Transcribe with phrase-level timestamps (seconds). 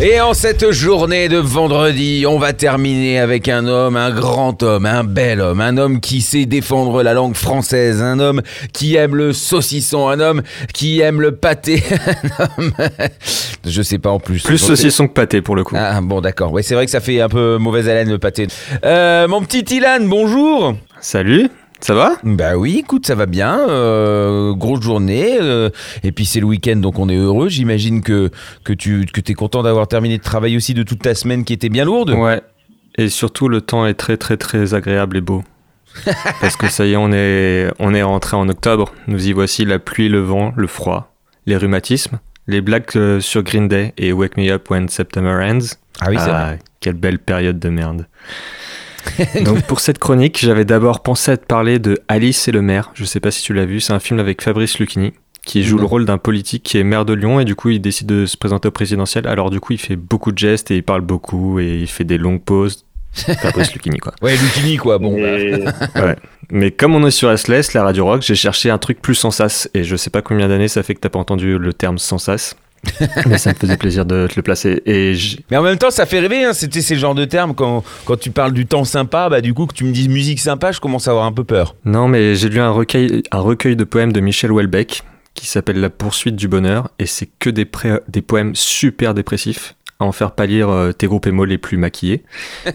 [0.00, 4.86] Et en cette journée de vendredi, on va terminer avec un homme, un grand homme,
[4.86, 8.42] un bel homme, un homme qui sait défendre la langue française, un homme
[8.72, 10.42] qui aime le saucisson, un homme
[10.72, 11.82] qui aime le pâté,
[12.38, 12.72] un homme...
[13.64, 14.40] Je sais pas en plus.
[14.44, 15.74] Plus saucisson que pâté pour le coup.
[15.76, 18.46] Ah bon d'accord, ouais c'est vrai que ça fait un peu mauvaise haleine le pâté.
[18.84, 22.16] Euh, mon petit Ilan, bonjour Salut, ça va?
[22.24, 23.68] Bah oui, écoute, ça va bien.
[23.68, 25.38] euh, grosse journée.
[25.40, 25.70] euh,
[26.02, 27.48] et puis c'est le week-end, donc on est heureux.
[27.48, 28.30] J'imagine que,
[28.64, 31.52] que tu que es content d'avoir terminé de travail aussi de toute ta semaine qui
[31.52, 32.10] était bien lourde.
[32.10, 32.42] Ouais.
[32.96, 35.44] Et surtout, le temps est très très très agréable et beau.
[36.40, 38.92] Parce que ça y est, on est, on est rentré en octobre.
[39.06, 41.14] Nous y voici la pluie, le vent, le froid,
[41.46, 45.76] les rhumatismes, les blagues euh, sur Green Day et Wake Me Up When September Ends.
[46.00, 46.58] Ah oui, c'est vrai.
[46.80, 48.06] Quelle belle période de merde.
[49.44, 52.90] Donc pour cette chronique, j'avais d'abord pensé à te parler de Alice et le maire.
[52.94, 55.12] Je sais pas si tu l'as vu, c'est un film avec Fabrice Lucchini
[55.44, 55.82] qui joue Non.
[55.82, 58.26] le rôle d'un politique qui est maire de Lyon et du coup il décide de
[58.26, 59.26] se présenter au présidentiel.
[59.26, 62.04] Alors du coup il fait beaucoup de gestes et il parle beaucoup et il fait
[62.04, 62.84] des longues pauses.
[63.14, 64.12] Fabrice Lucchini quoi.
[64.22, 64.98] Ouais, Lucini quoi.
[64.98, 65.18] Bon.
[65.18, 65.38] bah.
[65.38, 65.54] Et-
[65.96, 66.16] ouais.
[66.50, 69.30] Mais comme on est sur SLS, la radio rock, j'ai cherché un truc plus sans
[69.30, 71.98] sas et je sais pas combien d'années ça fait que t'as pas entendu le terme
[71.98, 72.54] sans sas.
[73.26, 74.82] Mais ça me faisait plaisir de te le placer.
[74.86, 75.14] Et
[75.50, 76.44] Mais en même temps, ça fait rêver.
[76.44, 76.52] Hein.
[76.52, 79.66] C'était ces genres de termes quand quand tu parles du temps sympa, bah du coup
[79.66, 81.74] que tu me dises musique sympa, je commence à avoir un peu peur.
[81.84, 85.02] Non, mais j'ai lu un recueil, un recueil de poèmes de Michel Houellebecq
[85.34, 89.76] qui s'appelle La poursuite du bonheur et c'est que des, pré- des poèmes super dépressifs
[90.00, 92.22] à en faire pâlir euh, tes groupes émo les plus maquillés.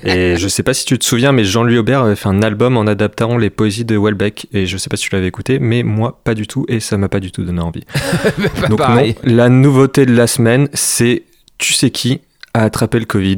[0.04, 2.76] Et je sais pas si tu te souviens, mais Jean-Louis Aubert avait fait un album
[2.76, 5.84] en adaptant les poésies de Houellebecq et je sais pas si tu l'avais écouté, mais
[5.84, 7.86] moi pas du tout et ça m'a pas du tout donné envie.
[8.70, 11.24] Donc non, la nouveauté de la semaine, c'est
[11.58, 12.20] tu sais qui
[12.54, 13.38] a attrapé le Covid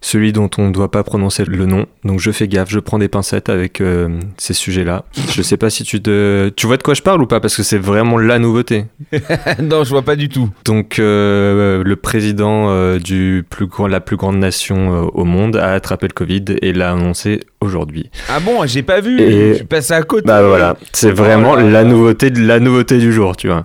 [0.00, 1.86] celui dont on ne doit pas prononcer le nom.
[2.04, 5.04] Donc je fais gaffe, je prends des pincettes avec euh, ces sujets-là.
[5.32, 6.48] Je sais pas si tu te...
[6.50, 8.84] Tu vois de quoi je parle ou pas Parce que c'est vraiment la nouveauté.
[9.62, 10.50] non, je vois pas du tout.
[10.64, 15.56] Donc euh, le président euh, du plus grand, la plus grande nation euh, au monde
[15.56, 18.10] a attrapé le Covid et l'a annoncé aujourd'hui.
[18.28, 19.20] Ah bon, j'ai pas vu.
[19.20, 20.26] Et- Je suis passé à côté.
[20.26, 21.62] Bah voilà, c'est vraiment Oh là.
[21.70, 23.64] la nouveauté de la nouveauté du jour, tu vois.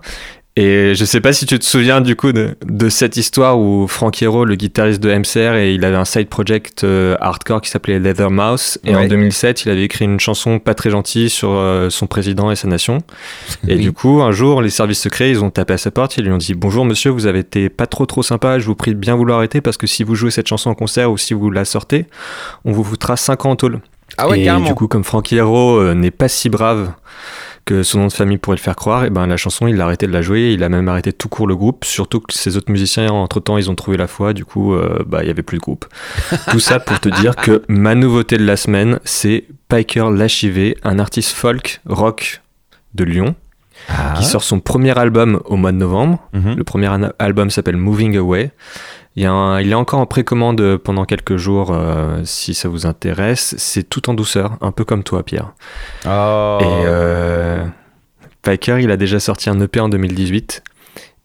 [0.56, 3.88] Et je sais pas si tu te souviens du coup de, de cette histoire où
[3.88, 7.72] Frank Hero, le guitariste de MCR, et il avait un side project euh, hardcore qui
[7.72, 8.78] s'appelait Leather Mouse.
[8.84, 9.06] Et Ouais.
[9.06, 12.56] en 2007, il avait écrit une chanson pas très gentille sur euh, son président et
[12.56, 13.00] sa nation.
[13.68, 13.82] Et Oui.
[13.82, 16.32] du coup, un jour, les services secrets, ils ont tapé à sa porte, ils lui
[16.32, 19.00] ont dit Bonjour monsieur, vous avez été pas trop trop sympa, je vous prie de
[19.00, 21.50] bien vouloir arrêter parce que si vous jouez cette chanson en concert ou si vous
[21.50, 22.06] la sortez,
[22.64, 23.80] on vous foutra 5 ans en tôle.
[24.20, 24.68] Ah ouais, et carrément.
[24.68, 26.92] du coup, comme Frankie Hero euh, n'est pas si brave
[27.66, 29.86] que son nom de famille pourrait le faire croire, et ben la chanson, il a
[29.86, 32.58] arrêté de la jouer, il a même arrêté tout court le groupe, surtout que ses
[32.58, 35.44] autres musiciens, entre-temps, ils ont trouvé la foi, du coup, euh, bah, il y avait
[35.44, 35.86] plus de groupe.
[36.52, 41.00] tout ça pour te dire que ma nouveauté de la semaine, c'est Piker Lachivé, un
[41.00, 42.42] artiste folk rock
[42.94, 43.36] de Lyon,
[43.90, 44.14] Ah.
[44.16, 46.20] qui sort son premier album au mois de novembre.
[46.34, 46.56] Mhm.
[46.56, 48.52] Le premier album s'appelle Moving Away.
[49.16, 52.68] Il, y a un- il est encore en précommande pendant quelques jours euh, si ça
[52.70, 53.54] vous intéresse.
[53.58, 55.54] C'est tout en douceur, un peu comme toi, Pierre.
[56.06, 56.58] Oh.
[56.62, 57.64] Et euh,
[58.42, 60.64] Piker, il a déjà sorti un EP en 2018.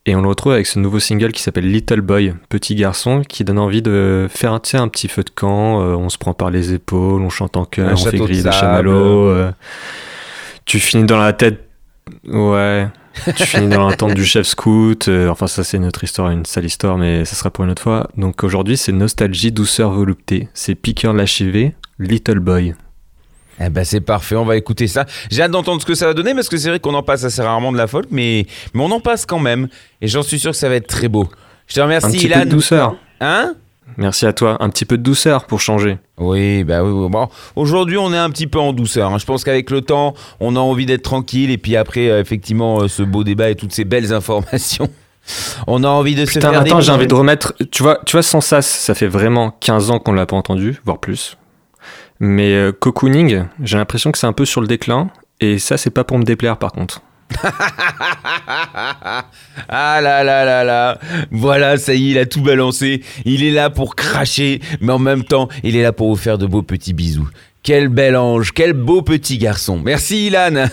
[0.05, 3.43] Et on le retrouve avec ce nouveau single qui s'appelle Little Boy, petit garçon, qui
[3.43, 5.81] donne envie de faire un petit feu de camp.
[5.81, 8.37] euh, on se prend par les épaules, on chante en chœur, on fait de griller
[8.43, 8.55] des sable.
[8.55, 9.27] chamallows.
[9.27, 9.51] euh,
[10.65, 11.67] tu finis dans la tête.
[12.27, 12.87] Ouais.
[13.35, 15.07] Tu finis dans l'attente du chef scout.
[15.07, 17.71] euh, enfin, ça, c'est une autre histoire, une sale histoire, mais ça sera pour une
[17.71, 18.09] autre fois.
[18.17, 20.49] Donc aujourd'hui, c'est nostalgie, douceur, volupté.
[20.53, 22.75] C'est Piqueur Lachivé, Little Boy.
[23.61, 25.05] Eh ben c'est parfait, on va écouter ça.
[25.29, 27.25] J'ai hâte d'entendre ce que ça va donner parce que c'est vrai qu'on en passe
[27.25, 29.67] assez rarement de la folk, mais, mais on en passe quand même.
[30.01, 31.27] Et j'en suis sûr que ça va être très beau.
[31.67, 32.39] Je te remercie, Un petit Ilan.
[32.39, 32.95] peu de douceur.
[33.19, 33.55] Hein?
[33.97, 34.57] Merci à toi.
[34.59, 35.97] Un petit peu de douceur pour changer.
[36.17, 36.91] Oui, bah oui.
[36.91, 37.09] oui.
[37.09, 39.11] Bon, aujourd'hui, on est un petit peu en douceur.
[39.13, 39.17] hein.
[39.17, 41.51] Je pense qu'avec le temps, on a envie d'être tranquille.
[41.51, 44.87] Et puis après, euh, effectivement, euh, ce beau débat et toutes ces belles informations,
[45.67, 47.53] on a envie de se Putain, faire attends, j'ai envie de remettre.
[47.71, 50.79] Tu vois, tu vois, sans sas, ça fait vraiment 15 ans qu'on l'a pas entendu,
[50.85, 51.37] voire plus.
[52.19, 55.09] Mais euh, cocooning, j'ai l'impression que c'est un peu sur le déclin.
[55.41, 57.01] Et ça, c'est pas pour me déplaire par contre.
[59.69, 60.99] ah là là là là.
[61.31, 63.03] Voilà, ça y est, il a tout balancé.
[63.25, 66.37] Il est là pour cracher, mais en même temps, il est là pour vous faire
[66.37, 67.29] de beaux petits bisous.
[67.63, 69.81] Quel bel ange, quel beau petit garçon.
[69.83, 70.67] Merci, Ilan.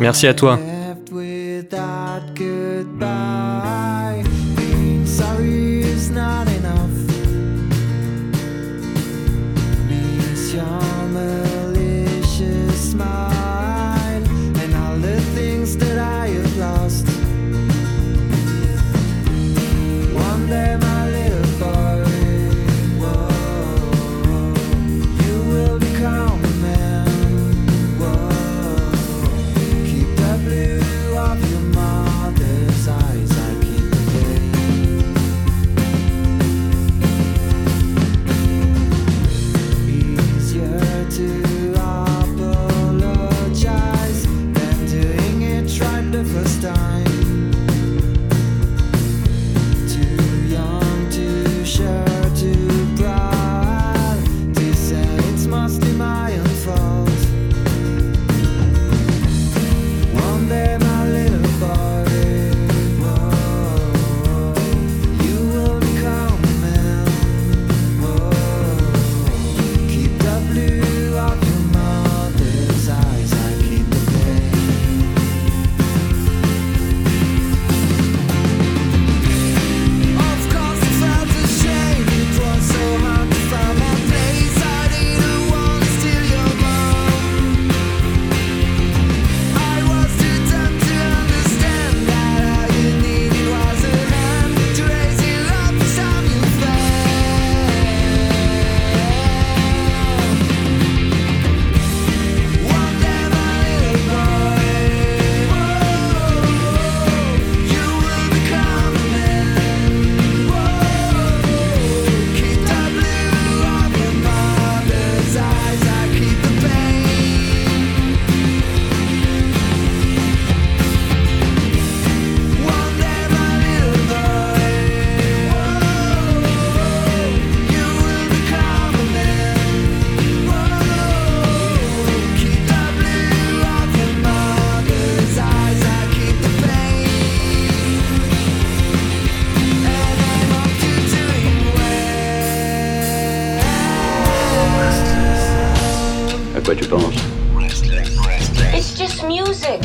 [0.00, 0.58] Merci à toi.